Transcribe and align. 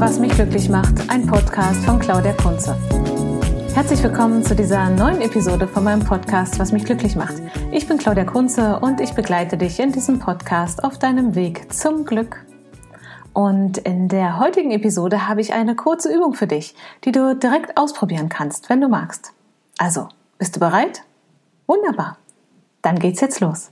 was 0.00 0.18
mich 0.18 0.32
glücklich 0.32 0.68
macht, 0.68 1.08
ein 1.08 1.26
Podcast 1.26 1.84
von 1.84 2.00
Claudia 2.00 2.32
Kunze. 2.32 2.76
Herzlich 3.74 4.02
willkommen 4.02 4.42
zu 4.42 4.54
dieser 4.54 4.90
neuen 4.90 5.20
Episode 5.20 5.68
von 5.68 5.84
meinem 5.84 6.04
Podcast, 6.04 6.58
was 6.58 6.72
mich 6.72 6.84
glücklich 6.84 7.14
macht. 7.14 7.34
Ich 7.70 7.86
bin 7.86 7.98
Claudia 7.98 8.24
Kunze 8.24 8.80
und 8.80 9.00
ich 9.00 9.12
begleite 9.14 9.56
dich 9.56 9.78
in 9.78 9.92
diesem 9.92 10.18
Podcast 10.18 10.82
auf 10.82 10.98
deinem 10.98 11.36
Weg 11.36 11.72
zum 11.72 12.04
Glück. 12.04 12.44
Und 13.32 13.78
in 13.78 14.08
der 14.08 14.38
heutigen 14.38 14.72
Episode 14.72 15.28
habe 15.28 15.40
ich 15.40 15.52
eine 15.52 15.76
kurze 15.76 16.12
Übung 16.12 16.34
für 16.34 16.48
dich, 16.48 16.74
die 17.04 17.12
du 17.12 17.36
direkt 17.36 17.76
ausprobieren 17.76 18.28
kannst, 18.28 18.68
wenn 18.70 18.80
du 18.80 18.88
magst. 18.88 19.32
Also, 19.78 20.08
bist 20.38 20.56
du 20.56 20.60
bereit? 20.60 21.02
Wunderbar. 21.66 22.18
Dann 22.82 22.98
geht's 22.98 23.20
jetzt 23.20 23.40
los. 23.40 23.70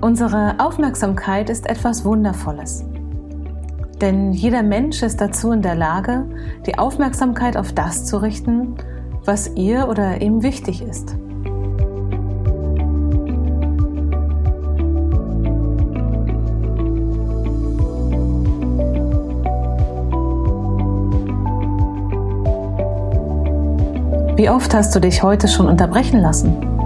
Unsere 0.00 0.54
Aufmerksamkeit 0.58 1.50
ist 1.50 1.68
etwas 1.68 2.04
Wundervolles. 2.04 2.84
Denn 4.00 4.32
jeder 4.32 4.62
Mensch 4.62 5.02
ist 5.02 5.20
dazu 5.20 5.50
in 5.50 5.60
der 5.60 5.74
Lage, 5.74 6.24
die 6.66 6.78
Aufmerksamkeit 6.78 7.56
auf 7.56 7.72
das 7.72 8.04
zu 8.04 8.18
richten, 8.18 8.76
was 9.24 9.56
ihr 9.56 9.88
oder 9.88 10.20
ihm 10.20 10.44
wichtig 10.44 10.82
ist. 10.82 11.16
Wie 24.36 24.48
oft 24.48 24.72
hast 24.72 24.94
du 24.94 25.00
dich 25.00 25.24
heute 25.24 25.48
schon 25.48 25.66
unterbrechen 25.66 26.20
lassen? 26.20 26.77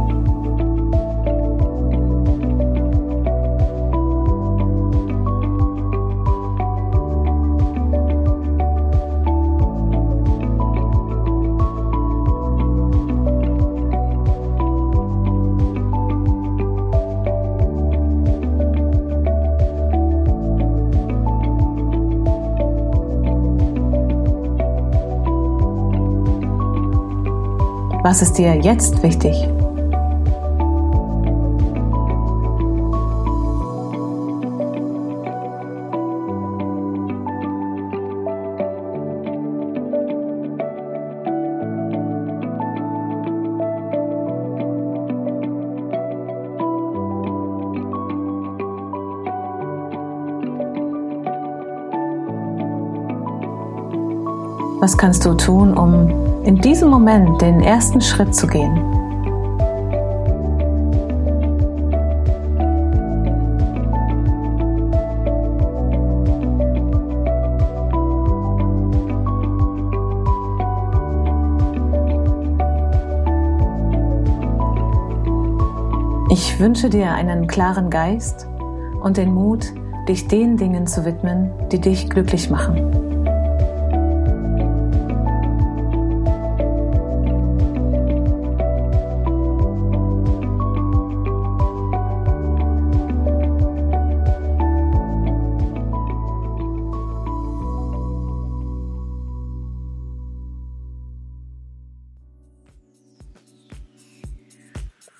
Was 28.02 28.20
ist 28.20 28.36
dir 28.36 28.56
jetzt 28.56 29.00
wichtig? 29.04 29.32
Was 54.80 54.98
kannst 54.98 55.24
du 55.24 55.34
tun, 55.34 55.74
um 55.74 56.31
in 56.44 56.56
diesem 56.56 56.90
Moment 56.90 57.40
den 57.40 57.60
ersten 57.60 58.00
Schritt 58.00 58.34
zu 58.34 58.46
gehen. 58.46 58.76
Ich 76.30 76.58
wünsche 76.58 76.88
dir 76.88 77.12
einen 77.12 77.46
klaren 77.46 77.90
Geist 77.90 78.48
und 79.02 79.16
den 79.16 79.34
Mut, 79.34 79.72
dich 80.08 80.28
den 80.28 80.56
Dingen 80.56 80.86
zu 80.86 81.04
widmen, 81.04 81.50
die 81.70 81.80
dich 81.80 82.08
glücklich 82.08 82.50
machen. 82.50 83.31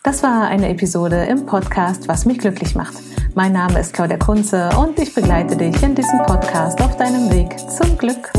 Das 0.05 0.25
war 0.25 0.49
eine 0.49 0.69
Episode 0.69 1.27
im 1.27 1.47
Podcast 1.47 2.09
Was 2.09 2.25
mich 2.25 2.39
glücklich 2.39 2.75
macht. 2.75 2.95
Mein 3.37 3.53
Name 3.53 3.79
ist 3.79 3.95
Claudia 3.95 4.17
Kunze 4.17 4.69
und 4.77 4.99
ich 4.99 5.15
begleite 5.15 5.57
dich 5.57 5.81
in 5.81 5.95
diesem 5.95 6.19
Podcast 6.25 6.83
auf 6.83 6.97
deinem 6.97 7.31
Weg 7.31 7.57
zum 7.71 7.97
Glück. 7.97 8.33